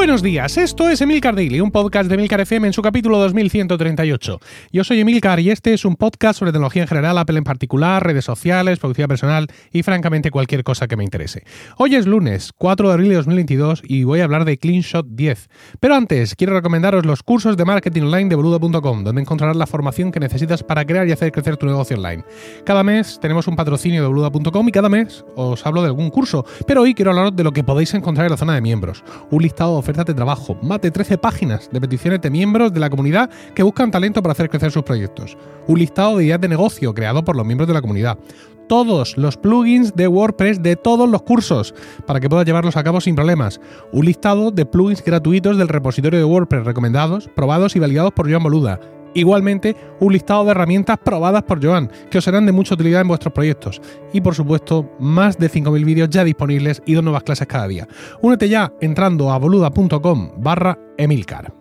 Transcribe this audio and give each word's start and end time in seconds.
Buenos 0.00 0.22
días, 0.22 0.56
esto 0.56 0.88
es 0.88 1.02
Emilcar 1.02 1.36
Daily, 1.36 1.60
un 1.60 1.70
podcast 1.70 2.08
de 2.08 2.14
Emilcar 2.14 2.40
FM 2.40 2.68
en 2.68 2.72
su 2.72 2.80
capítulo 2.80 3.18
2138. 3.18 4.40
Yo 4.72 4.82
soy 4.82 5.00
Emilcar 5.00 5.40
y 5.40 5.50
este 5.50 5.74
es 5.74 5.84
un 5.84 5.94
podcast 5.94 6.38
sobre 6.38 6.52
tecnología 6.52 6.80
en 6.80 6.88
general, 6.88 7.18
Apple 7.18 7.36
en 7.36 7.44
particular, 7.44 8.02
redes 8.02 8.24
sociales, 8.24 8.78
productividad 8.78 9.10
personal 9.10 9.48
y 9.70 9.82
francamente 9.82 10.30
cualquier 10.30 10.64
cosa 10.64 10.88
que 10.88 10.96
me 10.96 11.04
interese. 11.04 11.44
Hoy 11.76 11.96
es 11.96 12.06
lunes, 12.06 12.54
4 12.56 12.88
de 12.88 12.94
abril 12.94 13.08
de 13.10 13.16
2022 13.16 13.82
y 13.84 14.04
voy 14.04 14.20
a 14.20 14.24
hablar 14.24 14.46
de 14.46 14.56
CleanShot 14.56 15.06
10. 15.06 15.50
Pero 15.80 15.94
antes, 15.94 16.34
quiero 16.34 16.54
recomendaros 16.54 17.04
los 17.04 17.22
cursos 17.22 17.58
de 17.58 17.66
marketing 17.66 18.04
online 18.04 18.30
de 18.30 18.36
boludo.com, 18.36 19.04
donde 19.04 19.20
encontrarás 19.20 19.56
la 19.56 19.66
formación 19.66 20.12
que 20.12 20.18
necesitas 20.18 20.62
para 20.62 20.86
crear 20.86 21.06
y 21.08 21.12
hacer 21.12 21.30
crecer 21.30 21.58
tu 21.58 21.66
negocio 21.66 21.98
online. 21.98 22.24
Cada 22.64 22.82
mes 22.82 23.18
tenemos 23.20 23.46
un 23.48 23.54
patrocinio 23.54 24.00
de 24.00 24.08
boludo.com 24.08 24.66
y 24.66 24.72
cada 24.72 24.88
mes 24.88 25.26
os 25.36 25.66
hablo 25.66 25.82
de 25.82 25.88
algún 25.88 26.08
curso, 26.08 26.46
pero 26.66 26.80
hoy 26.80 26.94
quiero 26.94 27.10
hablaros 27.10 27.36
de 27.36 27.44
lo 27.44 27.52
que 27.52 27.62
podéis 27.62 27.92
encontrar 27.92 28.24
en 28.24 28.30
la 28.30 28.38
zona 28.38 28.54
de 28.54 28.62
miembros. 28.62 29.04
Un 29.30 29.42
listado 29.42 29.82
ofertas 29.90 30.06
de 30.06 30.14
trabajo, 30.14 30.56
más 30.62 30.80
de 30.80 30.92
13 30.92 31.18
páginas 31.18 31.68
de 31.72 31.80
peticiones 31.80 32.20
de 32.20 32.30
miembros 32.30 32.72
de 32.72 32.78
la 32.78 32.88
comunidad 32.88 33.28
que 33.54 33.64
buscan 33.64 33.90
talento 33.90 34.22
para 34.22 34.32
hacer 34.32 34.48
crecer 34.48 34.70
sus 34.70 34.84
proyectos, 34.84 35.36
un 35.66 35.80
listado 35.80 36.16
de 36.16 36.26
ideas 36.26 36.40
de 36.40 36.48
negocio 36.48 36.94
creado 36.94 37.24
por 37.24 37.34
los 37.34 37.44
miembros 37.44 37.66
de 37.66 37.74
la 37.74 37.80
comunidad, 37.82 38.18
todos 38.68 39.16
los 39.16 39.36
plugins 39.36 39.96
de 39.96 40.06
WordPress 40.06 40.62
de 40.62 40.76
todos 40.76 41.08
los 41.08 41.22
cursos 41.22 41.74
para 42.06 42.20
que 42.20 42.28
puedas 42.28 42.46
llevarlos 42.46 42.76
a 42.76 42.84
cabo 42.84 43.00
sin 43.00 43.16
problemas, 43.16 43.60
un 43.92 44.06
listado 44.06 44.52
de 44.52 44.64
plugins 44.64 45.04
gratuitos 45.04 45.58
del 45.58 45.66
repositorio 45.66 46.20
de 46.20 46.24
WordPress 46.24 46.64
recomendados, 46.64 47.28
probados 47.34 47.74
y 47.74 47.80
validados 47.80 48.12
por 48.12 48.30
Joan 48.30 48.44
Boluda, 48.44 48.78
Igualmente, 49.14 49.76
un 49.98 50.12
listado 50.12 50.44
de 50.44 50.52
herramientas 50.52 50.98
probadas 51.04 51.42
por 51.42 51.64
Joan, 51.64 51.90
que 52.10 52.18
os 52.18 52.24
serán 52.24 52.46
de 52.46 52.52
mucha 52.52 52.74
utilidad 52.74 53.00
en 53.00 53.08
vuestros 53.08 53.32
proyectos. 53.32 53.80
Y 54.12 54.20
por 54.20 54.34
supuesto, 54.34 54.90
más 55.00 55.38
de 55.38 55.50
5.000 55.50 55.84
vídeos 55.84 56.10
ya 56.10 56.24
disponibles 56.24 56.82
y 56.86 56.94
dos 56.94 57.02
nuevas 57.02 57.24
clases 57.24 57.48
cada 57.48 57.66
día. 57.66 57.88
Únete 58.22 58.48
ya 58.48 58.72
entrando 58.80 59.32
a 59.32 59.38
boluda.com 59.38 60.32
barra 60.38 60.78
emilcar. 60.96 61.54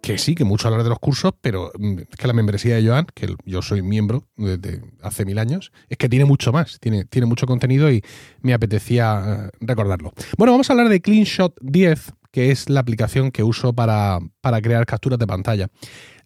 Que 0.00 0.18
sí, 0.18 0.34
que 0.34 0.44
mucho 0.44 0.68
hablar 0.68 0.82
de 0.82 0.90
los 0.90 0.98
cursos, 0.98 1.32
pero 1.40 1.72
mm, 1.78 1.98
es 2.10 2.16
que 2.18 2.26
la 2.26 2.34
membresía 2.34 2.76
de 2.76 2.86
Joan, 2.86 3.06
que 3.14 3.34
yo 3.46 3.62
soy 3.62 3.80
miembro 3.80 4.24
desde 4.36 4.82
hace 5.00 5.24
mil 5.24 5.38
años, 5.38 5.72
es 5.88 5.96
que 5.96 6.10
tiene 6.10 6.26
mucho 6.26 6.52
más, 6.52 6.78
tiene, 6.78 7.06
tiene 7.06 7.26
mucho 7.26 7.46
contenido 7.46 7.90
y 7.90 8.04
me 8.42 8.52
apetecía 8.52 9.22
eh, 9.26 9.56
recordarlo. 9.60 10.12
Bueno, 10.36 10.52
vamos 10.52 10.68
a 10.68 10.74
hablar 10.74 10.90
de 10.90 11.00
CleanShot 11.00 11.56
10, 11.62 12.12
que 12.30 12.50
es 12.50 12.68
la 12.68 12.80
aplicación 12.80 13.30
que 13.30 13.42
uso 13.42 13.72
para, 13.72 14.18
para 14.42 14.60
crear 14.60 14.84
capturas 14.84 15.18
de 15.18 15.26
pantalla 15.26 15.70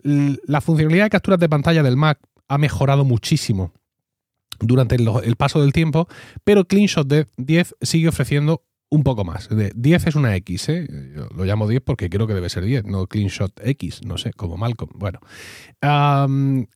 la 0.02 0.60
funcionalidad 0.60 1.04
de 1.04 1.10
capturas 1.10 1.40
de 1.40 1.48
pantalla 1.48 1.82
del 1.82 1.96
Mac 1.96 2.18
ha 2.48 2.58
mejorado 2.58 3.04
muchísimo 3.04 3.72
durante 4.60 4.96
el, 4.96 5.36
paso 5.36 5.60
del 5.60 5.72
tiempo, 5.72 6.08
pero 6.44 6.64
CleanShot 6.66 7.06
10 7.36 7.76
sigue 7.80 8.08
ofreciendo 8.08 8.64
un 8.90 9.02
poco 9.02 9.24
más. 9.24 9.48
10 9.50 10.06
es 10.06 10.14
una 10.14 10.34
X, 10.36 10.68
¿eh? 10.70 10.88
Lo 11.34 11.44
llamo 11.44 11.68
10 11.68 11.82
porque 11.82 12.08
creo 12.08 12.26
que 12.26 12.34
debe 12.34 12.48
ser 12.48 12.64
10, 12.64 12.84
no 12.86 13.06
CleanShot 13.06 13.60
X, 13.62 14.00
no 14.04 14.16
sé, 14.16 14.32
como 14.32 14.56
Malcolm. 14.56 14.92
Bueno, 14.94 15.20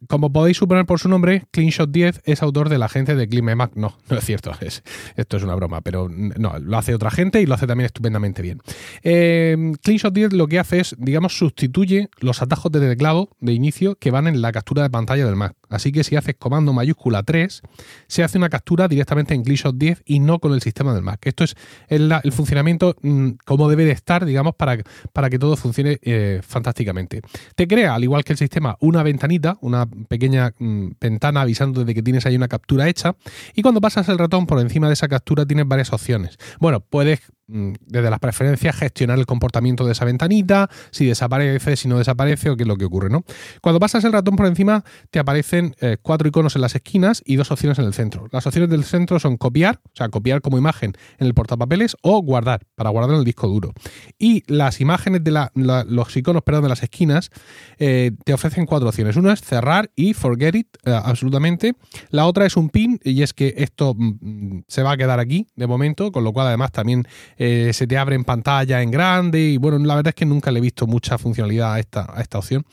como 0.09 0.33
podéis 0.33 0.59
suponer 0.59 0.85
por 0.85 0.99
su 0.99 1.09
nombre, 1.09 1.45
CleanShot 1.51 1.91
10 1.91 2.23
es 2.25 2.43
autor 2.43 2.69
de 2.69 2.79
la 2.79 2.89
gente 2.89 3.15
de 3.15 3.29
CleanMac. 3.29 3.75
No, 3.77 3.97
no 4.09 4.19
es 4.19 4.25
cierto, 4.25 4.53
es, 4.61 4.83
esto 5.17 5.37
es 5.37 5.43
una 5.43 5.55
broma, 5.55 5.81
pero 5.81 6.09
no, 6.09 6.59
lo 6.59 6.77
hace 6.77 6.95
otra 6.95 7.11
gente 7.11 7.41
y 7.41 7.47
lo 7.47 7.55
hace 7.55 7.67
también 7.67 7.87
estupendamente 7.87 8.43
bien. 8.43 8.61
Eh, 9.03 9.73
CleanShot 9.83 10.13
10 10.13 10.33
lo 10.35 10.47
que 10.49 10.59
hace 10.59 10.81
es, 10.81 10.95
digamos, 10.99 11.37
sustituye 11.39 12.09
los 12.19 12.43
atajos 12.43 12.71
de 12.73 12.81
teclado 12.81 13.31
de 13.41 13.53
inicio 13.53 13.95
que 13.95 14.11
van 14.11 14.27
en 14.27 14.43
la 14.43 14.53
captura 14.53 14.83
de 14.83 14.91
pantalla 14.91 15.25
del 15.25 15.37
Mac. 15.37 15.57
Así 15.73 15.93
que 15.93 16.05
si 16.05 16.17
haces 16.17 16.37
comando 16.39 16.73
mayúscula 16.73 17.23
3, 17.23 17.63
se 18.07 18.23
hace 18.23 18.39
una 18.39 18.49
captura 18.49 18.89
directamente 18.89 19.35
en 19.35 19.43
CleanShot 19.43 19.77
10 19.77 20.03
y 20.07 20.21
no 20.21 20.39
con 20.39 20.53
el 20.53 20.61
sistema 20.61 20.95
del 20.95 21.03
Mac. 21.03 21.21
Esto 21.27 21.45
es 21.45 21.55
el, 21.89 22.13
funcionamiento 22.33 22.97
mm, 23.03 23.31
como 23.45 23.69
debe 23.69 23.85
de 23.85 23.93
estar, 23.93 24.25
digamos, 24.25 24.55
para, 24.55 24.79
para 25.13 25.31
que 25.31 25.39
todo 25.39 25.57
funcione 25.57 25.99
eh, 26.03 26.41
fantásticamente. 26.43 27.23
Te 27.55 27.67
crea, 27.67 27.95
al 27.95 28.05
igual 28.05 28.25
que 28.25 28.33
el 28.33 28.39
sistema, 28.39 28.77
una 28.81 29.03
ventanita, 29.03 29.59
una 29.61 29.87
pequeña 29.87 30.55
mm, 30.59 30.89
ventana 31.01 31.43
avisando 31.43 31.85
de 31.85 31.95
que 31.95 32.03
tienes 32.03 32.27
ahí 32.27 32.37
una 32.37 32.49
captura 32.49 32.89
hecha. 32.89 33.17
Y 33.55 33.63
cuando 33.63 33.81
pasas 33.81 34.09
el 34.09 34.19
ratón 34.19 34.47
por 34.47 34.61
encima 34.61 34.87
de 34.89 34.95
esa 34.95 35.09
captura 35.09 35.47
tienes 35.47 35.67
varias 35.67 35.93
opciones. 35.93 36.39
Bueno, 36.61 36.81
puedes 36.81 37.21
desde 37.53 38.11
las 38.11 38.19
preferencias 38.19 38.77
gestionar 38.77 39.19
el 39.19 39.27
comportamiento 39.27 39.85
de 39.85 39.93
esa 39.93 40.05
ventanita, 40.05 40.71
si 40.91 41.07
desaparece, 41.07 41.77
si 41.77 41.89
no 41.89 41.99
desaparece 41.99 42.51
o 42.51 42.57
qué 42.57 42.63
es 42.63 42.69
lo 42.69 42.77
que 42.77 42.85
ocurre, 42.85 43.11
¿no? 43.11 43.25
Cuando 43.61 43.79
pasas 43.79 44.05
el 44.05 44.13
ratón 44.13 44.37
por 44.37 44.47
encima 44.47 44.85
te 45.11 45.19
aparecen 45.19 45.75
eh, 45.81 45.97
cuatro 46.01 46.29
iconos 46.29 46.57
en 46.57 46.63
las 46.63 46.75
esquinas 46.75 47.23
y 47.25 47.37
dos 47.37 47.51
opciones 47.51 47.79
en 47.79 47.85
el 47.85 47.95
centro. 47.95 48.27
Las 48.31 48.47
opciones 48.47 48.71
del 48.71 48.85
centro 48.85 49.19
son 49.19 49.37
copiar, 49.37 49.81
o 49.85 49.91
sea, 49.95 50.09
copiar 50.09 50.41
como 50.41 50.59
imagen 50.59 50.93
en 51.19 51.27
el 51.27 51.35
portapapeles 51.35 51.97
o 52.03 52.23
guardar, 52.23 52.67
para 52.75 52.91
guardar 52.91 53.15
en 53.15 53.19
el 53.19 53.25
disco 53.25 53.49
duro. 53.49 53.73
Y 54.19 54.43
las 54.47 54.81
imágenes 54.81 55.23
de 55.25 55.33
los 55.55 56.17
iconos, 56.17 56.43
perdón, 56.43 56.65
de 56.65 56.69
las 56.69 56.83
esquinas 56.83 57.31
eh, 57.79 58.13
te 58.25 58.33
ofrecen 58.33 58.67
cuatro 58.67 58.89
opciones. 58.89 59.17
Una 59.17 59.33
es 59.33 59.41
cerrar 59.41 59.91
y 59.97 60.15
forget 60.15 60.55
it, 60.55 60.69
eh, 60.85 60.93
absolutamente. 60.93 61.75
La 62.11 62.27
otra 62.27 62.47
es 62.47 62.57
un 62.57 62.69
pin 62.69 62.99
y 63.03 63.23
es 63.23 63.33
que 63.33 63.55
esto 63.59 63.95
mm, 63.95 64.09
mm, 64.21 64.65
se 64.69 64.83
va 64.83 64.93
a 64.93 64.97
quedar 64.97 65.21
aquí 65.21 65.47
de 65.57 65.67
momento, 65.67 66.13
con 66.13 66.25
lo 66.25 66.33
cual 66.33 66.49
además 66.49 66.73
también 66.73 67.07
eh, 67.45 67.73
se 67.73 67.89
te 67.89 67.99
abre 67.99 68.15
en 68.15 68.23
pantalla 68.23 68.83
en 68.83 68.93
grande 68.93 69.41
y 69.41 69.57
bueno, 69.57 69.77
la 69.81 69.97
verdad 69.97 70.11
es 70.11 70.15
que 70.15 70.25
nunca 70.25 70.53
le 70.53 70.61
he 70.61 70.63
visto 70.63 70.87
mucha 70.87 71.19
funcionalidad 71.19 71.75
a 71.75 71.81
esta, 71.81 72.15
esta 72.19 72.39
opción. 72.39 72.65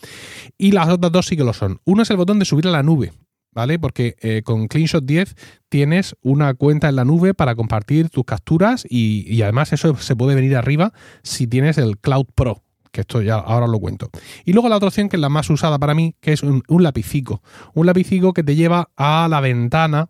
Y 0.60 0.74
las 0.74 0.88
otras 0.90 1.12
dos 1.12 1.26
sí 1.26 1.36
que 1.36 1.44
lo 1.44 1.54
son. 1.54 1.82
Uno 1.86 2.04
es 2.04 2.10
el 2.12 2.18
botón 2.18 2.38
de 2.38 2.46
subir 2.46 2.68
a 2.68 2.72
la 2.72 2.84
nube. 2.84 3.12
¿Vale? 3.52 3.80
Porque 3.80 4.16
eh, 4.22 4.44
con 4.44 4.68
CleanShot 4.68 5.04
10 5.04 5.36
tienes 5.70 6.16
una 6.22 6.54
cuenta 6.54 6.88
en 6.88 6.98
la 6.98 7.04
nube 7.04 7.34
para 7.34 7.56
compartir 7.56 8.10
tus 8.10 8.24
capturas 8.24 8.86
y, 8.88 9.42
además 9.42 9.74
eso 9.74 9.98
se 9.98 10.16
puede 10.16 10.36
venir 10.36 10.56
arriba 10.56 10.94
si 11.24 11.48
tienes 11.48 11.80
el 11.80 11.98
Cloud 11.98 12.28
Pro, 12.36 12.62
que 12.92 13.02
esto 13.02 13.24
ya 13.24 13.40
ahora 13.40 13.66
lo 13.66 13.80
cuento. 13.80 14.12
Y 14.46 14.54
luego 14.54 14.70
la 14.70 14.76
otra 14.76 14.90
opción 14.90 15.10
que 15.10 15.16
es 15.16 15.20
la 15.20 15.30
más 15.30 15.50
usada 15.50 15.80
para 15.80 15.96
mí, 15.96 16.16
que 16.22 16.32
es 16.32 16.44
un, 16.44 16.62
un 16.68 16.84
lapicico. 16.84 17.42
Un 17.74 17.88
lapicico 17.88 18.34
que 18.34 18.44
te 18.44 18.56
lleva 18.56 18.92
a 18.96 19.28
la 19.28 19.42
ventana 19.42 20.10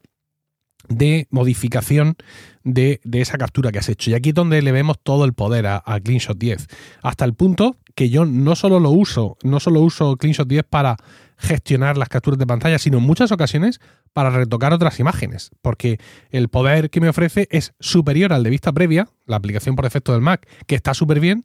de 0.88 1.28
modificación 1.30 2.16
de, 2.64 3.00
esa 3.12 3.38
captura 3.38 3.72
que 3.72 3.80
has 3.80 3.90
hecho. 3.90 4.12
Y 4.12 4.14
aquí 4.14 4.30
es 4.30 4.36
donde 4.36 4.62
le 4.62 4.72
vemos 4.72 4.98
todo 5.02 5.26
el 5.26 5.34
poder 5.34 5.68
a, 5.68 5.82
CleanShot 6.04 6.38
10. 6.38 6.68
Hasta 7.02 7.26
el 7.26 7.34
punto 7.34 7.78
que 7.96 8.10
yo 8.10 8.26
no 8.26 8.56
solo 8.56 8.80
lo 8.80 8.92
uso, 8.92 9.38
no 9.44 9.60
solo 9.60 9.82
uso 9.82 10.16
CleanShot 10.18 10.48
10 10.48 10.64
para 10.70 10.98
gestionar 11.38 11.98
las 11.98 12.10
capturas 12.10 12.38
de 12.38 12.48
pantalla, 12.48 12.80
sino 12.80 12.98
en 12.98 13.04
muchas 13.04 13.32
ocasiones 13.32 13.80
para 14.14 14.30
retocar 14.30 14.74
otras 14.74 15.00
imágenes, 15.00 15.52
porque 15.62 16.00
el 16.32 16.50
poder 16.50 16.90
que 16.90 17.00
me 17.00 17.10
ofrece 17.10 17.48
es 17.52 17.74
superior 17.80 18.34
al 18.34 18.44
de 18.44 18.50
vista 18.50 18.74
previa, 18.74 19.08
la 19.26 19.38
aplicación 19.38 19.76
por 19.76 19.86
defecto 19.86 20.12
del 20.12 20.22
Mac, 20.22 20.48
que 20.68 20.76
está 20.76 20.94
súper 20.94 21.20
bien, 21.20 21.44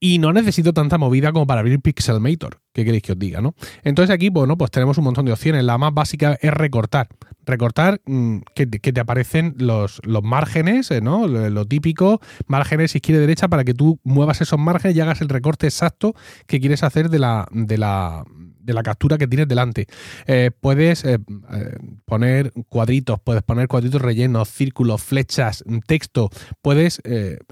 y 0.00 0.18
no 0.18 0.32
necesito 0.32 0.72
tanta 0.72 0.98
movida 0.98 1.30
como 1.32 1.46
para 1.46 1.60
abrir 1.60 1.80
Pixelmator. 1.80 2.60
¿Qué 2.72 2.84
queréis 2.84 3.04
que 3.04 3.12
os 3.12 3.18
diga, 3.20 3.40
no? 3.40 3.54
Entonces 3.84 4.12
aquí, 4.12 4.30
bueno, 4.30 4.58
pues 4.58 4.72
tenemos 4.72 4.98
un 4.98 5.04
montón 5.04 5.24
de 5.24 5.32
opciones. 5.32 5.62
La 5.62 5.78
más 5.78 5.94
básica 5.94 6.36
es 6.40 6.52
recortar. 6.52 7.06
Recortar, 7.44 8.00
mm, 8.06 8.38
que, 8.54 8.66
te 8.66 9.00
aparecen 9.00 9.54
los, 9.58 10.00
los 10.04 10.22
márgenes, 10.22 10.90
eh, 10.90 11.00
¿no? 11.00 11.26
Lo, 11.26 11.66
típico, 11.66 12.20
márgenes 12.46 12.94
izquierda 12.94 13.18
y 13.18 13.26
derecha 13.26 13.48
para 13.48 13.64
que 13.64 13.74
tú 13.74 13.98
muevas 14.04 14.40
esos 14.40 14.58
márgenes 14.58 14.96
y 14.96 15.00
hagas 15.00 15.20
el 15.20 15.28
recorte 15.28 15.66
exacto 15.66 16.14
que 16.46 16.60
quieres 16.60 16.82
hacer 16.82 17.08
de 17.08 17.18
la, 17.18 17.48
de 17.50 17.78
la, 17.78 18.24
de 18.60 18.72
la 18.72 18.82
captura 18.82 19.18
que 19.18 19.26
tienes 19.26 19.48
delante. 19.48 19.86
Eh, 20.26 20.50
puedes 20.60 21.04
eh, 21.04 21.18
poner 22.04 22.52
cuadritos, 22.68 23.20
puedes 23.20 23.42
poner 23.42 23.68
cuadritos 23.68 24.02
rellenos, 24.02 24.48
círculos, 24.48 25.02
flechas, 25.02 25.64
texto, 25.86 26.30
puedes 26.60 27.00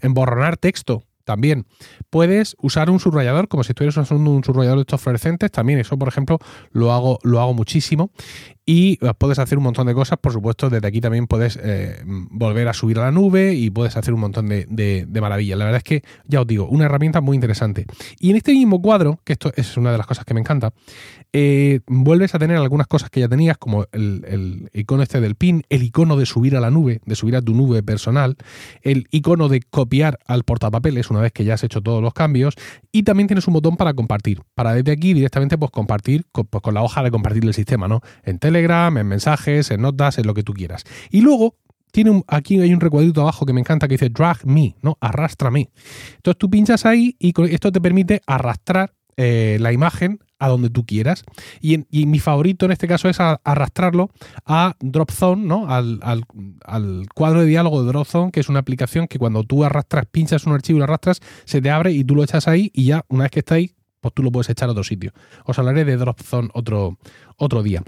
emborronar 0.03 0.57
texto 0.57 1.05
también 1.31 1.65
puedes 2.11 2.57
usar 2.61 2.91
un 2.91 2.99
subrayador 2.99 3.47
como 3.47 3.63
si 3.63 3.71
estuvieras 3.71 3.97
usando 3.97 4.33
un 4.33 4.43
subrayador 4.43 4.79
de 4.79 4.83
estos 4.83 5.01
fluorescentes. 5.01 5.53
También 5.53 5.79
eso, 5.79 5.97
por 5.97 6.09
ejemplo, 6.09 6.39
lo 6.73 6.93
hago, 6.93 7.21
lo 7.23 7.41
hago 7.41 7.55
muchísimo. 7.55 8.11
Y 8.71 9.01
eh, 9.05 9.13
puedes 9.19 9.41
hacer 9.41 9.59
un 9.59 9.65
montón 9.65 9.89
de 9.89 9.95
cosas. 9.95 10.17
Por 10.21 10.33
supuesto, 10.33 10.71
desde 10.71 10.87
aquí 10.87 11.01
también 11.01 11.27
puedes 11.27 11.59
eh, 11.61 12.05
volver 12.05 12.69
a 12.69 12.73
subir 12.73 13.01
a 13.01 13.03
la 13.03 13.11
nube 13.11 13.53
y 13.53 13.69
puedes 13.69 13.97
hacer 13.97 14.15
un 14.15 14.21
montón 14.21 14.49
de, 14.49 15.09
maravillas. 15.21 15.59
La 15.59 15.65
verdad 15.65 15.79
es 15.79 15.83
que, 15.83 16.05
ya 16.25 16.41
os 16.41 16.47
digo, 16.47 16.69
una 16.69 16.85
herramienta 16.85 17.21
muy 17.21 17.35
interesante. 17.35 17.87
Y 18.21 18.31
en 18.31 18.37
este 18.37 18.53
mismo 18.53 18.81
cuadro, 18.81 19.19
que 19.25 19.33
esto 19.33 19.53
es 19.57 19.77
una 19.77 19.91
de 19.91 19.99
las 19.99 20.07
cosas 20.07 20.25
que 20.25 20.35
me 20.35 20.41
encanta, 20.41 20.73
eh, 21.33 21.81
vuelves 21.89 22.37
a 22.37 22.39
tener 22.39 22.59
algunas 22.59 22.87
cosas 22.87 23.11
que 23.11 23.19
ya 23.19 23.29
tenías, 23.29 23.59
como 23.59 23.87
el, 23.91 24.25
el, 24.29 24.71
icono 24.73 25.03
este 25.03 25.21
del 25.21 25.35
pin, 25.35 25.65
el 25.69 25.83
icono 25.83 26.17
de 26.17 26.27
subir 26.27 26.57
a 26.57 26.61
la 26.61 26.71
nube, 26.71 27.01
de 27.05 27.17
subir 27.17 27.35
a 27.35 27.43
tu 27.43 27.55
nube 27.55 27.83
personal, 27.83 28.37
el 28.83 29.09
icono 29.11 29.49
de 29.49 29.63
copiar 29.69 30.21
al 30.29 30.45
portapapeles 30.45 31.11
una 31.11 31.21
vez 31.21 31.33
que 31.33 31.45
ya 31.45 31.55
has 31.55 31.65
hecho 31.65 31.81
todos 31.81 32.01
los 32.03 32.15
cambios, 32.15 32.55
y 32.93 33.03
también 33.03 33.27
tienes 33.27 33.49
un 33.49 33.55
botón 33.55 33.77
para 33.77 33.95
compartir, 33.95 34.43
para 34.55 34.75
desde 34.75 34.93
aquí 34.93 35.13
directamente 35.13 35.59
pues 35.59 35.73
compartir 35.73 36.25
pues, 36.31 36.63
con 36.63 36.75
la 36.75 36.83
hoja 36.83 37.03
de 37.03 37.11
compartir 37.11 37.45
el 37.45 37.55
sistema, 37.55 37.89
¿no? 37.89 38.01
En 38.23 38.39
En 38.61 39.07
mensajes, 39.07 39.71
en 39.71 39.83
notas, 39.83 40.19
en 40.19 40.27
lo 40.27 40.35
que 40.35 40.43
tú 40.43 40.53
quieras. 40.53 40.85
Y 41.11 41.23
luego 41.23 41.57
tiene 41.93 42.23
aquí 42.29 42.61
hay 42.61 42.73
un 42.73 42.81
recuadrito 42.81 43.23
abajo 43.23 43.47
que 43.47 43.53
me 43.53 43.61
encanta 43.61 43.89
que 43.89 43.95
dice 43.95 44.11
drag 44.11 44.47
me, 44.47 44.77
¿no? 44.83 44.97
Arrástrame. 45.01 45.71
Entonces 46.17 46.39
tú 46.39 46.51
pinchas 46.51 46.87
ahí 46.87 47.17
y 47.19 47.33
esto 47.53 47.73
te 47.73 47.81
permite 47.81 48.23
arrastrar 48.27 48.95
eh, 49.17 49.59
la 49.61 49.73
imagen 49.73 50.21
a 50.39 50.49
donde 50.49 50.71
tú 50.71 50.87
quieras. 50.87 51.25
Y, 51.61 51.85
mi 52.07 52.19
favorito 52.19 52.65
en 52.65 52.73
este 52.73 52.89
caso 52.89 53.09
es 53.09 53.19
arrastrarlo 53.21 54.11
a 54.47 54.75
DropZone, 54.81 55.45
¿no? 55.45 55.67
Al, 55.69 57.07
cuadro 57.15 57.41
de 57.41 57.47
diálogo 57.47 57.83
de 57.83 57.89
DropZone, 57.89 58.33
que 58.33 58.41
es 58.41 58.49
una 58.49 58.61
aplicación 58.61 59.07
que 59.07 59.19
cuando 59.19 59.45
tú 59.45 59.65
arrastras, 59.65 60.07
pinchas 60.07 60.47
un 60.47 60.55
archivo 60.55 60.79
y 60.79 60.81
lo 60.81 60.85
arrastras, 60.85 61.21
se 61.45 61.61
te 61.61 61.71
abre 61.71 61.93
y 61.93 62.03
tú 62.03 62.15
lo 62.15 62.25
echas 62.25 62.49
ahí 62.49 62.71
y 62.75 62.87
ya, 62.87 63.05
una 63.09 63.25
vez 63.25 63.33
que 63.33 63.41
está 63.41 63.57
ahí, 63.57 63.75
pues 64.01 64.15
tú 64.15 64.23
lo 64.23 64.33
puedes 64.33 64.49
echar 64.49 64.69
a 64.71 64.73
otro 64.73 64.85
sitio. 64.85 65.13
Os 65.45 65.59
hablaré 65.59 65.85
de 65.85 65.99
DropZone 65.99 66.49
otro, 66.55 66.99
otro 67.37 67.63
día. 67.63 67.83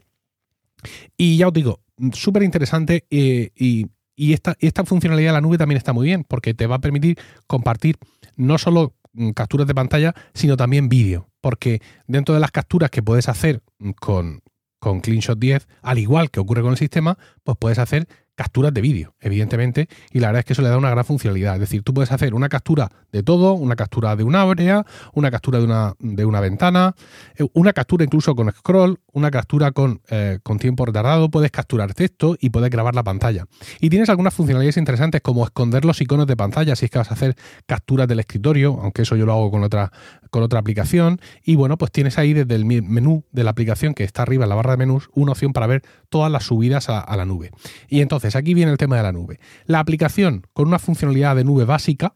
Y 1.16 1.36
ya 1.36 1.48
os 1.48 1.52
digo, 1.52 1.80
súper 2.12 2.42
interesante 2.42 3.06
eh, 3.10 3.50
y, 3.56 3.86
esta, 4.16 4.56
esta 4.60 4.84
funcionalidad 4.84 5.30
de 5.30 5.34
la 5.34 5.40
nube 5.40 5.58
también 5.58 5.78
está 5.78 5.92
muy 5.92 6.06
bien 6.06 6.24
porque 6.24 6.54
te 6.54 6.66
va 6.66 6.76
a 6.76 6.80
permitir 6.80 7.18
compartir 7.46 7.96
no 8.36 8.56
solo 8.58 8.94
mm, 9.14 9.30
capturas 9.30 9.66
de 9.66 9.74
pantalla, 9.74 10.14
sino 10.34 10.56
también 10.56 10.88
vídeo. 10.88 11.28
Porque 11.40 11.80
dentro 12.06 12.34
de 12.34 12.40
las 12.40 12.52
capturas 12.52 12.90
que 12.90 13.02
puedes 13.02 13.28
hacer 13.28 13.62
con, 14.00 14.42
con 14.78 15.00
CleanShot 15.00 15.38
10, 15.38 15.66
al 15.82 15.98
igual 15.98 16.30
que 16.30 16.40
ocurre 16.40 16.62
con 16.62 16.72
el 16.72 16.78
sistema, 16.78 17.18
pues 17.42 17.56
puedes 17.58 17.78
hacer 17.78 18.06
capturas 18.34 18.72
de 18.72 18.80
vídeo, 18.80 19.14
evidentemente, 19.20 19.88
y 20.10 20.20
la 20.20 20.28
verdad 20.28 20.40
es 20.40 20.44
que 20.46 20.52
eso 20.54 20.62
le 20.62 20.68
da 20.68 20.78
una 20.78 20.90
gran 20.90 21.04
funcionalidad. 21.04 21.54
Es 21.54 21.60
decir, 21.60 21.82
tú 21.82 21.92
puedes 21.92 22.12
hacer 22.12 22.34
una 22.34 22.48
captura 22.48 22.90
de 23.12 23.22
todo, 23.22 23.54
una 23.54 23.76
captura 23.76 24.16
de 24.16 24.24
una 24.24 24.42
área, 24.42 24.84
una 25.12 25.30
captura 25.30 25.58
de 25.58 25.64
una, 25.64 25.94
de 25.98 26.24
una 26.24 26.40
ventana, 26.40 26.94
eh, 27.36 27.46
una 27.52 27.72
captura 27.72 28.04
incluso 28.04 28.34
con 28.34 28.50
scroll, 28.50 28.98
una 29.12 29.30
captura 29.30 29.72
con, 29.72 30.00
eh, 30.08 30.38
con 30.42 30.58
tiempo 30.58 30.86
retardado, 30.86 31.30
puedes 31.30 31.50
capturar 31.50 31.94
texto 31.94 32.36
y 32.40 32.50
puedes 32.50 32.70
grabar 32.70 32.94
la 32.94 33.02
pantalla. 33.02 33.46
Y 33.80 33.90
tienes 33.90 34.08
algunas 34.08 34.34
funcionalidades 34.34 34.76
interesantes 34.76 35.20
como 35.20 35.44
esconder 35.44 35.84
los 35.84 36.00
iconos 36.00 36.26
de 36.26 36.36
pantalla 36.36 36.74
si 36.76 36.86
es 36.86 36.90
que 36.90 36.98
vas 36.98 37.10
a 37.10 37.14
hacer 37.14 37.36
capturas 37.66 38.08
del 38.08 38.20
escritorio, 38.20 38.78
aunque 38.80 39.02
eso 39.02 39.16
yo 39.16 39.26
lo 39.26 39.32
hago 39.32 39.50
con 39.50 39.62
otra, 39.62 39.92
con 40.32 40.42
otra 40.42 40.58
aplicación. 40.58 41.20
Y 41.44 41.56
bueno, 41.56 41.76
pues 41.76 41.92
tienes 41.92 42.18
ahí 42.18 42.32
desde 42.32 42.54
el 42.54 42.64
menú 42.64 43.24
de 43.32 43.44
la 43.44 43.50
aplicación 43.50 43.92
que 43.92 44.02
está 44.02 44.22
arriba 44.22 44.46
en 44.46 44.48
la 44.48 44.54
barra 44.54 44.72
de 44.72 44.78
menús 44.78 45.10
una 45.12 45.32
opción 45.32 45.52
para 45.52 45.66
ver 45.66 45.82
todas 46.08 46.32
las 46.32 46.44
subidas 46.44 46.88
a, 46.88 47.16
la 47.16 47.26
nube. 47.26 47.50
Y 47.88 48.00
entonces 48.00 48.34
aquí 48.34 48.54
viene 48.54 48.72
el 48.72 48.78
tema 48.78 48.96
de 48.96 49.02
la 49.02 49.12
nube. 49.12 49.38
La 49.66 49.78
aplicación 49.78 50.46
con 50.54 50.66
una 50.66 50.78
funcionalidad 50.78 51.36
de 51.36 51.44
nube 51.44 51.66
básica 51.66 52.14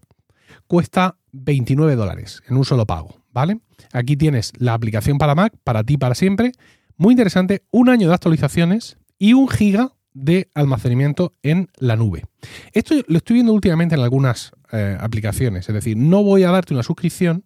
cuesta 0.67 1.19
29 1.33 1.95
dólares 1.95 2.43
en 2.49 2.57
un 2.57 2.65
solo 2.65 2.87
pago, 2.87 3.21
¿vale? 3.33 3.61
Aquí 3.93 4.17
tienes 4.17 4.53
la 4.57 4.73
aplicación 4.73 5.19
para 5.19 5.35
Mac, 5.35 5.53
para 5.63 5.85
ti, 5.85 5.99
para 5.99 6.15
siempre. 6.15 6.53
Muy 6.97 7.13
interesante, 7.13 7.65
un 7.71 7.91
año 7.91 8.09
de 8.09 8.15
actualizaciones 8.15 8.97
y 9.19 9.35
un 9.35 9.47
giga 9.47 9.93
de 10.15 10.49
almacenamiento 10.55 11.35
en 11.43 11.69
la 11.77 11.97
nube. 11.97 12.25
Esto 12.73 12.95
lo 13.07 13.19
estoy 13.19 13.35
viendo 13.35 13.53
últimamente 13.53 13.95
en 13.95 14.01
algunas 14.01 14.53
eh, 14.73 14.97
aplicaciones, 14.99 15.69
es 15.69 15.75
decir, 15.75 15.99
no 15.99 16.23
voy 16.23 16.45
a 16.45 16.51
darte 16.51 16.73
una 16.73 16.83
suscripción 16.83 17.45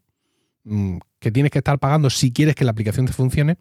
que 1.18 1.30
tienes 1.30 1.52
que 1.52 1.58
estar 1.58 1.78
pagando 1.78 2.10
si 2.10 2.32
quieres 2.32 2.54
que 2.54 2.64
la 2.64 2.70
aplicación 2.72 3.06
te 3.06 3.12
funcione, 3.12 3.56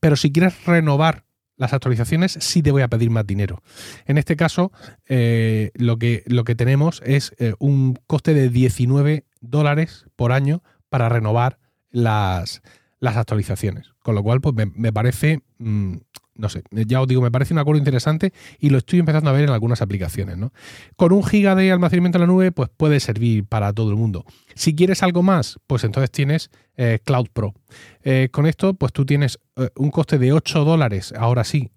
pero 0.00 0.16
si 0.16 0.32
quieres 0.32 0.64
renovar 0.64 1.24
las 1.56 1.72
actualizaciones 1.72 2.36
sí 2.40 2.62
te 2.62 2.72
voy 2.72 2.82
a 2.82 2.88
pedir 2.88 3.10
más 3.10 3.26
dinero. 3.26 3.62
En 4.06 4.18
este 4.18 4.36
caso, 4.36 4.72
eh, 5.08 5.70
lo, 5.74 5.98
que, 5.98 6.24
lo 6.26 6.44
que 6.44 6.54
tenemos 6.54 7.02
es 7.04 7.34
eh, 7.38 7.54
un 7.58 7.98
coste 8.06 8.34
de 8.34 8.48
19 8.48 9.24
dólares 9.40 10.06
por 10.16 10.32
año 10.32 10.62
para 10.88 11.08
renovar 11.08 11.58
las, 11.90 12.62
las 12.98 13.16
actualizaciones. 13.16 13.92
Con 14.00 14.14
lo 14.14 14.22
cual, 14.22 14.40
pues 14.40 14.54
me, 14.74 14.92
parece, 14.92 15.40
mm, 15.58 15.96
no 16.36 16.48
sé, 16.48 16.62
ya 16.70 17.00
os 17.00 17.08
digo, 17.08 17.22
me 17.22 17.30
parece 17.30 17.54
un 17.54 17.58
acuerdo 17.58 17.78
interesante 17.78 18.32
y 18.58 18.70
lo 18.70 18.78
estoy 18.78 18.98
empezando 18.98 19.30
a 19.30 19.32
ver 19.32 19.44
en 19.44 19.50
algunas 19.50 19.82
aplicaciones. 19.82 20.36
¿no? 20.36 20.52
Con 20.96 21.12
un 21.12 21.24
giga 21.24 21.54
de 21.54 21.70
almacenamiento 21.70 22.18
en 22.18 22.20
la 22.22 22.26
nube, 22.26 22.52
pues 22.52 22.70
puede 22.76 23.00
servir 23.00 23.44
para 23.44 23.72
todo 23.72 23.90
el 23.90 23.96
mundo. 23.96 24.24
Si 24.54 24.74
quieres 24.74 25.02
algo 25.02 25.22
más, 25.22 25.58
pues 25.66 25.84
entonces 25.84 26.10
tienes 26.10 26.50
eh, 26.76 26.98
Cloud 27.04 27.28
Pro. 27.32 27.54
Eh, 28.02 28.28
con 28.32 28.46
esto, 28.46 28.74
pues 28.74 28.92
tú 28.92 29.06
tienes 29.06 29.38
eh, 29.56 29.68
un 29.76 29.90
coste 29.90 30.18
de 30.18 30.32
8 30.32 30.64
dólares, 30.64 31.14
ahora 31.16 31.44
sí, 31.44 31.70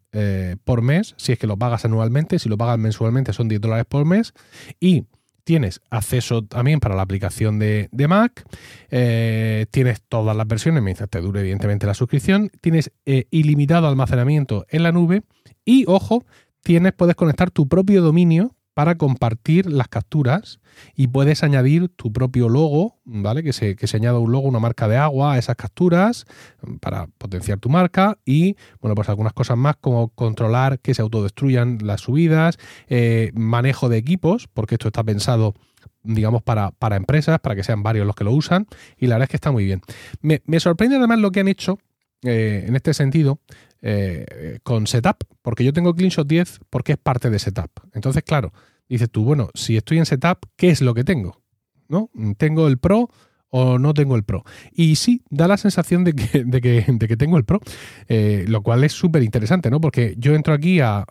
por 0.63 0.81
mes, 0.81 1.13
si 1.17 1.33
es 1.33 1.37
que 1.37 1.45
lo 1.45 1.57
pagas 1.57 1.85
anualmente, 1.85 2.39
si 2.39 2.49
lo 2.49 2.57
pagas 2.57 2.79
mensualmente 2.79 3.33
son 3.33 3.47
10 3.49 3.61
dólares 3.61 3.85
por 3.87 4.03
mes, 4.03 4.33
y 4.79 5.03
tienes 5.47 5.79
acceso 5.89 6.43
también 6.43 6.81
para 6.81 6.93
la 6.93 7.03
aplicación 7.03 7.57
de, 7.57 7.87
Mac, 8.09 8.43
tienes 8.89 10.01
todas 10.09 10.35
las 10.35 10.45
versiones, 10.45 10.83
mientras 10.83 11.09
te 11.09 11.21
dure 11.21 11.39
evidentemente 11.39 11.87
la 11.87 11.93
suscripción, 11.93 12.51
tienes 12.59 12.91
ilimitado 13.31 13.87
almacenamiento 13.87 14.65
en 14.67 14.83
la 14.83 14.91
nube 14.91 15.21
y, 15.63 15.85
ojo, 15.87 16.25
tienes, 16.63 16.91
puedes 16.91 17.15
conectar 17.15 17.49
tu 17.49 17.69
propio 17.69 18.01
dominio 18.01 18.56
para 18.77 18.93
compartir 18.93 19.65
las 19.65 19.87
capturas 19.87 20.59
y 20.95 21.07
puedes 21.07 21.41
añadir 21.41 21.89
tu 21.89 22.13
propio 22.13 22.47
logo, 22.47 22.99
¿vale? 23.05 23.41
Que 23.41 23.51
se, 23.51 23.75
que 23.75 23.87
se 23.87 23.97
añada 23.97 24.19
un 24.19 24.31
logo, 24.31 24.47
una 24.47 24.59
marca 24.59 24.87
de 24.87 24.97
agua 24.97 25.33
a 25.33 25.39
esas 25.39 25.55
capturas 25.55 26.27
mm, 26.61 26.75
para 26.75 27.07
potenciar 27.17 27.57
tu 27.57 27.69
marca 27.69 28.19
y, 28.23 28.55
bueno, 28.79 28.93
pues 28.93 29.09
algunas 29.09 29.33
cosas 29.33 29.57
más 29.57 29.77
como 29.77 30.09
controlar 30.09 30.77
que 30.77 30.93
se 30.93 31.01
autodestruyan 31.01 31.79
las 31.81 32.01
subidas, 32.01 32.59
eh, 32.87 33.31
manejo 33.33 33.89
de 33.89 33.97
equipos, 33.97 34.47
porque 34.47 34.75
esto 34.75 34.89
está 34.89 35.03
pensado 35.03 35.55
digamos, 36.03 36.43
para, 36.43 36.69
para, 36.71 36.97
empresas, 36.97 37.39
para 37.39 37.55
que 37.55 37.63
sean 37.63 37.81
varios 37.81 38.05
los 38.05 38.15
que 38.15 38.23
lo 38.23 38.31
usan, 38.31 38.67
y 38.97 39.07
la 39.07 39.15
verdad 39.15 39.23
es 39.23 39.29
que 39.29 39.37
está 39.37 39.51
muy 39.51 39.65
bien. 39.65 39.81
Me, 40.21 40.59
sorprende 40.59 40.97
además 40.97 41.19
lo 41.19 41.31
que 41.31 41.39
han 41.39 41.47
hecho 41.47 41.79
eh, 42.23 42.65
en 42.67 42.75
este 42.75 42.95
sentido 42.95 43.39
eh, 43.81 44.57
con 44.63 44.87
Setup, 44.87 45.17
porque 45.43 45.63
yo 45.63 45.71
tengo 45.71 45.93
CleanShot 45.93 46.27
10 46.27 46.61
porque 46.69 46.93
es 46.93 46.97
parte 46.97 47.29
de 47.29 47.37
Setup. 47.37 47.69
Entonces, 47.93 48.23
claro, 48.23 48.53
dices 48.89 49.09
tú, 49.11 49.23
bueno, 49.23 49.49
si 49.53 49.77
estoy 49.77 49.99
en 49.99 50.07
Setup, 50.07 50.39
¿qué 50.55 50.69
es 50.69 50.81
lo 50.81 50.95
que 50.95 51.03
tengo? 51.03 51.43
¿No? 51.87 52.09
¿Tengo 52.37 52.67
el 52.67 52.79
Pro 52.79 53.09
o 53.49 53.77
no 53.77 53.93
tengo 53.93 54.15
el 54.15 54.23
Pro? 54.23 54.43
Y 54.73 54.95
sí, 54.95 55.21
da 55.29 55.47
la 55.47 55.57
sensación 55.57 56.03
de 56.03 56.13
que, 56.13 56.43
de 56.45 56.59
que, 57.07 57.17
tengo 57.17 57.37
el 57.37 57.45
Pro, 57.45 57.59
eh, 58.07 58.45
lo 58.47 58.63
cual 58.63 58.83
es 58.83 58.93
súper 58.93 59.21
interesante, 59.21 59.69
¿no? 59.69 59.79
Porque 59.79 60.15
yo 60.17 60.33
entro 60.33 60.55
aquí 60.55 60.79
a, 60.79 61.05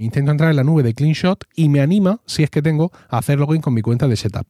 intento 0.00 0.32
entrar 0.32 0.50
en 0.50 0.56
la 0.56 0.64
nube 0.64 0.82
de 0.82 0.94
CleanShot 0.94 1.44
y 1.54 1.68
me 1.68 1.80
anima, 1.80 2.22
si 2.26 2.42
es 2.42 2.50
que 2.50 2.60
tengo, 2.60 2.90
a 3.08 3.18
hacer 3.18 3.38
login 3.38 3.62
con 3.62 3.72
mi 3.72 3.82
cuenta 3.82 4.08
de 4.08 4.16
Setup. 4.16 4.48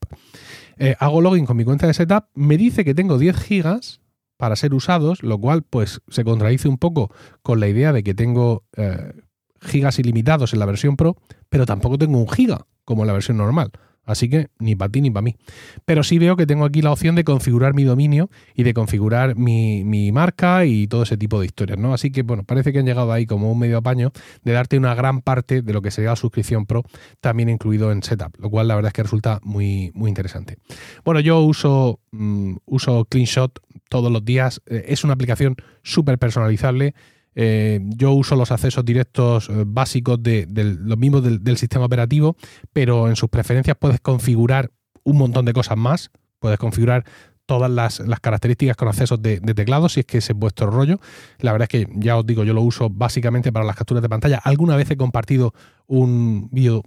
Hago 0.99 1.21
login 1.21 1.45
con 1.45 1.59
mi 1.59 1.65
cuenta 1.65 1.87
de 1.87 1.93
Setup, 1.93 2.25
me 2.35 2.57
dice 2.57 2.87
que 2.87 2.95
tengo 2.95 3.19
10 3.19 3.37
gigas 3.37 4.01
para 4.41 4.57
ser 4.57 4.73
usados, 4.73 5.23
lo 5.23 5.39
cual 5.39 5.65
pues 5.69 6.01
se 6.09 6.25
contradice 6.25 6.67
un 6.67 6.79
poco 6.79 7.13
con 7.43 7.61
la 7.61 7.69
idea 7.69 7.93
de 7.93 8.03
que 8.03 8.15
tengo 8.15 8.65
eh, 8.75 9.13
gigas 9.61 9.99
ilimitados 9.99 10.55
en 10.55 10.61
la 10.61 10.65
versión 10.65 10.97
Pro, 10.97 11.19
pero 11.51 11.67
tampoco 11.67 11.99
tengo 11.99 12.17
un 12.17 12.27
giga 12.27 12.67
como 12.87 13.03
en 13.03 13.09
la 13.09 13.13
versión 13.13 13.37
normal. 13.37 13.71
Así 14.11 14.29
que 14.29 14.49
ni 14.59 14.75
para 14.77 14.91
ti 14.91 15.01
ni 15.01 15.11
para 15.11 15.23
mí. 15.23 15.37
Pero 15.85 16.03
sí 16.03 16.19
veo 16.19 16.37
que 16.37 16.47
tengo 16.47 16.65
aquí 16.65 16.83
la 16.83 16.93
opción 16.93 17.15
de 17.15 17.25
configurar 17.25 17.75
mi 17.75 17.85
dominio 17.85 18.31
y 18.55 18.63
de 18.63 18.75
configurar 18.75 19.37
mi, 19.37 20.11
marca 20.13 20.65
y 20.65 20.87
todo 20.87 21.03
ese 21.03 21.17
tipo 21.17 21.41
de 21.41 21.47
historias, 21.47 21.79
¿no? 21.79 21.95
Así 21.95 22.11
que, 22.11 22.23
bueno, 22.23 22.43
parece 22.45 22.73
que 22.73 22.81
han 22.81 22.87
llegado 22.87 23.13
ahí 23.13 23.27
como 23.27 23.51
un 23.53 23.59
medio 23.59 23.79
apaño 23.79 24.13
de 24.45 24.53
darte 24.53 24.77
una 24.77 24.95
gran 24.95 25.21
parte 25.21 25.63
de 25.63 25.73
lo 25.73 25.83
que 25.83 25.91
sería 25.91 26.11
la 26.11 26.17
suscripción 26.17 26.67
Pro 26.67 26.83
también 27.21 27.49
incluido 27.49 27.93
en 27.93 28.03
Setup, 28.03 28.37
lo 28.39 28.51
cual 28.51 28.69
la 28.69 28.75
verdad 28.75 28.89
es 28.89 28.95
que 28.95 29.03
resulta 29.03 29.41
muy, 29.43 29.91
muy 29.95 30.09
interesante. 30.09 30.57
Bueno, 31.05 31.21
yo 31.21 31.41
uso, 31.41 32.01
mm, 32.13 32.57
uso 32.67 33.05
CleanShot 33.05 33.61
todos 33.89 34.11
los 34.11 34.25
días. 34.25 34.63
Eh, 34.67 34.87
es 34.89 35.05
una 35.05 35.15
aplicación 35.15 35.57
súper 35.83 36.19
personalizable. 36.19 36.95
Eh, 37.43 37.81
yo 37.97 38.13
uso 38.13 38.37
los 38.37 38.53
accesos 38.53 38.85
directos 38.85 39.49
eh, 39.49 39.65
básicos 39.67 40.23
de, 40.23 40.47
los 40.53 40.99
mismos 40.99 41.23
del, 41.23 41.57
sistema 41.57 41.87
operativo, 41.87 42.37
pero 42.75 43.09
en 43.09 43.17
sus 43.17 43.31
preferencias 43.31 43.79
puedes 43.81 43.99
configurar 43.99 44.71
un 45.05 45.17
montón 45.17 45.47
de 45.47 45.55
cosas 45.55 45.79
más. 45.79 46.11
Puedes 46.39 46.59
configurar 46.59 47.07
todas 47.47 47.71
las, 47.71 48.03
características 48.21 48.77
con 48.77 48.89
accesos 48.89 49.23
de, 49.23 49.41
teclado, 49.41 49.89
si 49.89 50.01
es 50.01 50.07
que 50.07 50.19
ese 50.19 50.33
es 50.33 50.39
vuestro 50.39 50.71
rollo. 50.71 51.01
La 51.39 51.53
verdad 51.53 51.67
es 51.73 51.87
que 51.87 51.93
ya 51.95 52.19
os 52.19 52.27
digo, 52.27 52.45
yo 52.45 52.53
lo 52.53 52.61
uso 52.61 52.91
básicamente 52.91 53.53
para 53.53 53.65
las 53.65 53.75
capturas 53.75 54.03
de 54.03 54.11
pantalla. 54.11 54.39
Alguna 54.45 54.77
vez 54.77 54.91
he 54.91 54.99
compartido 54.99 55.55
un 55.87 56.51
vídeo, 56.53 56.83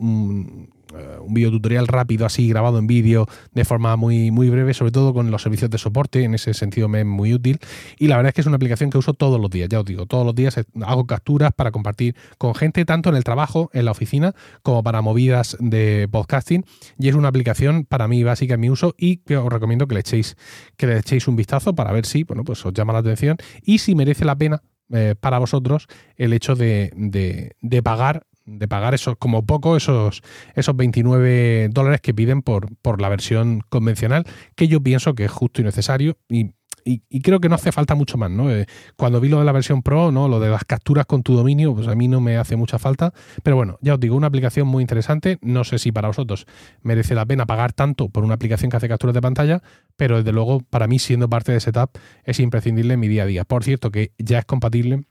un 1.21 1.33
video 1.33 1.51
tutorial 1.51 1.87
rápido 1.87 2.25
así 2.25 2.47
grabado 2.47 2.79
en 2.79 2.87
vídeo 2.87 3.27
de 3.53 3.65
forma 3.65 3.95
muy, 3.95 4.31
muy 4.31 4.49
breve, 4.49 4.73
sobre 4.73 4.91
todo 4.91 5.13
con 5.13 5.31
los 5.31 5.41
servicios 5.41 5.69
de 5.69 5.77
soporte, 5.77 6.23
en 6.23 6.33
ese 6.33 6.53
sentido 6.53 6.87
me 6.87 7.01
es 7.01 7.05
muy 7.05 7.33
útil. 7.33 7.59
Y 7.97 8.07
la 8.07 8.17
verdad 8.17 8.29
es 8.29 8.35
que 8.35 8.41
es 8.41 8.47
una 8.47 8.55
aplicación 8.55 8.89
que 8.89 8.97
uso 8.97 9.13
todos 9.13 9.39
los 9.39 9.49
días, 9.49 9.69
ya 9.69 9.79
os 9.79 9.85
digo, 9.85 10.05
todos 10.05 10.25
los 10.25 10.35
días 10.35 10.59
hago 10.81 11.05
capturas 11.05 11.51
para 11.53 11.71
compartir 11.71 12.15
con 12.37 12.55
gente 12.55 12.85
tanto 12.85 13.09
en 13.09 13.15
el 13.15 13.23
trabajo, 13.23 13.69
en 13.73 13.85
la 13.85 13.91
oficina, 13.91 14.33
como 14.61 14.83
para 14.83 15.01
movidas 15.01 15.57
de 15.59 16.07
podcasting. 16.11 16.65
Y 16.99 17.09
es 17.09 17.15
una 17.15 17.29
aplicación 17.29 17.85
para 17.85 18.07
mí 18.07 18.23
básica 18.23 18.55
en 18.55 18.59
mi 18.59 18.69
uso 18.69 18.95
y 18.97 19.17
que 19.17 19.37
os 19.37 19.51
recomiendo 19.51 19.87
que 19.87 19.95
le 19.95 20.01
echéis, 20.01 20.37
que 20.77 20.87
le 20.87 20.97
echéis 20.97 21.27
un 21.27 21.35
vistazo 21.35 21.75
para 21.75 21.91
ver 21.91 22.05
si, 22.05 22.23
bueno, 22.23 22.43
pues 22.43 22.65
os 22.65 22.73
llama 22.73 22.93
la 22.93 22.99
atención 22.99 23.37
y 23.63 23.79
si 23.79 23.95
merece 23.95 24.25
la 24.25 24.37
pena 24.37 24.61
eh, 24.91 25.15
para 25.19 25.39
vosotros 25.39 25.87
el 26.17 26.33
hecho 26.33 26.55
de, 26.55 26.91
de 26.95 27.83
pagar 27.83 28.25
de 28.45 28.67
pagar 28.67 28.93
esos, 28.93 29.15
como 29.17 29.45
poco, 29.45 29.77
esos, 29.77 30.21
esos 30.55 30.75
29 30.75 31.69
dólares 31.71 32.01
que 32.01 32.13
piden 32.13 32.41
por, 32.41 32.75
por 32.77 33.01
la 33.01 33.09
versión 33.09 33.61
convencional, 33.69 34.25
que 34.55 34.67
yo 34.67 34.81
pienso 34.81 35.15
que 35.15 35.25
es 35.25 35.31
justo 35.31 35.61
y 35.61 35.63
necesario. 35.63 36.17
Y 36.29 36.51
y, 36.85 37.21
creo 37.21 37.39
que 37.39 37.49
no 37.49 37.55
hace 37.55 37.71
falta 37.71 37.95
mucho 37.95 38.17
más, 38.17 38.29
¿no? 38.29 38.51
Eh, 38.51 38.65
cuando 38.95 39.19
vi 39.19 39.29
lo 39.29 39.39
de 39.39 39.45
la 39.45 39.51
versión 39.51 39.81
Pro, 39.81 40.11
¿no? 40.11 40.27
Lo 40.27 40.39
de 40.39 40.49
las 40.49 40.65
capturas 40.65 41.05
con 41.05 41.23
tu 41.23 41.35
dominio, 41.35 41.73
pues 41.73 41.87
a 41.87 41.95
mí 41.95 42.07
no 42.07 42.19
me 42.21 42.37
hace 42.37 42.55
mucha 42.55 42.79
falta. 42.79 43.13
Pero 43.41 43.55
bueno, 43.55 43.77
ya 43.81 43.93
os 43.93 43.99
digo, 43.99 44.15
una 44.15 44.27
aplicación 44.27 44.67
muy 44.67 44.81
interesante. 44.81 45.37
No 45.41 45.63
sé 45.63 45.79
si 45.79 45.91
para 45.91 46.07
vosotros 46.07 46.45
merece 46.81 47.15
la 47.15 47.25
pena 47.25 47.45
pagar 47.45 47.73
tanto 47.73 48.09
por 48.09 48.23
una 48.23 48.35
aplicación 48.35 48.69
que 48.69 48.77
hace 48.77 48.89
capturas 48.89 49.13
de 49.13 49.21
pantalla, 49.21 49.61
pero 49.95 50.17
desde 50.17 50.31
luego, 50.31 50.61
para 50.61 50.87
mí, 50.87 50.99
siendo 50.99 51.29
parte 51.29 51.51
de 51.51 51.59
Setup, 51.59 51.91
es 52.23 52.39
imprescindible 52.39 52.95
en 52.95 52.99
mi 52.99 53.07
día 53.07 53.23
a 53.23 53.27
día. 53.27 53.45
Por 53.45 53.63
cierto, 53.63 53.91
que 53.91 54.11
ya 54.17 54.39
es 54.39 54.45
compatible 54.45 55.05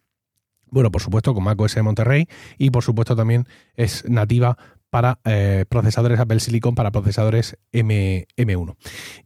bueno, 0.73 0.91
por 0.91 1.03
supuesto 1.03 1.35
con 1.35 1.45
macOS 1.45 1.75
de 1.77 1.83
Monterrey 1.83 2.29
y 2.59 2.71
por 2.71 2.83
supuesto 2.83 3.15
también 3.15 3.47
es 3.77 4.09
nativa 4.09 4.57
para 4.93 5.21
eh, 5.25 5.65
procesadores 5.71 6.21
Apple 6.21 6.39
Silicon, 6.39 6.75
para 6.75 6.91
procesadores 6.91 7.57
M, 7.73 8.27
1 8.37 8.77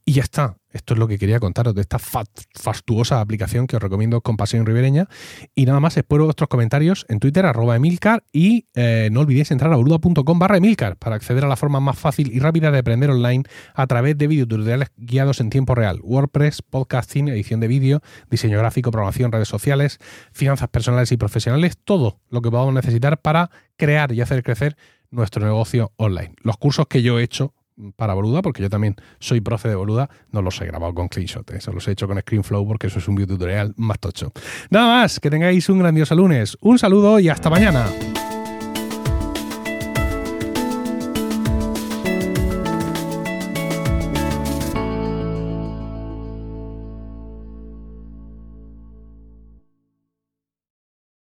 Y 0.04 0.12
ya 0.12 0.22
está. 0.22 0.58
Esto 0.70 0.94
es 0.94 1.00
lo 1.00 1.08
que 1.08 1.18
quería 1.18 1.40
contaros 1.40 1.74
de 1.74 1.80
esta 1.80 1.98
fastuosa 1.98 3.20
aplicación 3.20 3.66
que 3.66 3.76
os 3.76 3.82
recomiendo 3.82 4.20
con 4.20 4.36
pasión 4.36 4.66
ribereña. 4.66 5.08
Y 5.54 5.64
nada 5.64 5.80
más, 5.80 5.96
espero 5.96 6.24
vuestros 6.24 6.48
comentarios 6.48 7.06
en 7.08 7.18
Twitter, 7.18 7.46
arroba 7.46 7.76
Emilcar, 7.76 8.22
y 8.30 8.66
eh, 8.74 9.08
no 9.10 9.20
olvidéis 9.20 9.50
entrar 9.50 9.72
a 9.72 9.76
boluda.com 9.76 10.38
barra 10.38 10.58
Emilcar 10.58 10.98
para 10.98 11.16
acceder 11.16 11.44
a 11.44 11.48
la 11.48 11.56
forma 11.56 11.80
más 11.80 11.98
fácil 11.98 12.30
y 12.30 12.38
rápida 12.40 12.70
de 12.70 12.78
aprender 12.78 13.10
online 13.10 13.44
a 13.74 13.86
través 13.86 14.18
de 14.18 14.26
videotutoriales 14.26 14.90
guiados 14.96 15.40
en 15.40 15.50
tiempo 15.50 15.74
real. 15.74 15.98
WordPress, 16.02 16.62
podcasting, 16.62 17.28
edición 17.28 17.58
de 17.58 17.68
vídeo, 17.68 18.02
diseño 18.30 18.58
gráfico, 18.58 18.90
programación, 18.90 19.32
redes 19.32 19.48
sociales, 19.48 19.98
finanzas 20.30 20.68
personales 20.68 21.10
y 21.10 21.16
profesionales, 21.16 21.76
todo 21.82 22.20
lo 22.28 22.42
que 22.42 22.50
podamos 22.50 22.74
necesitar 22.74 23.20
para 23.20 23.50
crear 23.76 24.12
y 24.12 24.20
hacer 24.20 24.42
crecer 24.42 24.76
nuestro 25.10 25.44
negocio 25.44 25.92
online. 25.96 26.34
Los 26.42 26.56
cursos 26.56 26.86
que 26.86 27.02
yo 27.02 27.18
he 27.18 27.22
hecho 27.22 27.54
para 27.96 28.14
Boluda, 28.14 28.42
porque 28.42 28.62
yo 28.62 28.70
también 28.70 28.96
soy 29.18 29.40
profe 29.40 29.68
de 29.68 29.74
Boluda, 29.74 30.08
no 30.30 30.42
los 30.42 30.60
he 30.60 30.66
grabado 30.66 30.94
con 30.94 31.08
CleanShot, 31.08 31.50
eso 31.50 31.72
los 31.72 31.86
he 31.88 31.92
hecho 31.92 32.08
con 32.08 32.18
ScreenFlow 32.18 32.66
porque 32.66 32.86
eso 32.86 32.98
es 32.98 33.08
un 33.08 33.16
video 33.16 33.36
tutorial 33.36 33.74
más 33.76 33.98
tocho. 33.98 34.32
Nada 34.70 34.86
más, 34.86 35.20
que 35.20 35.30
tengáis 35.30 35.68
un 35.68 35.78
grandioso 35.78 36.14
lunes, 36.14 36.56
un 36.60 36.78
saludo 36.78 37.20
y 37.20 37.28
hasta 37.28 37.50
mañana. 37.50 37.86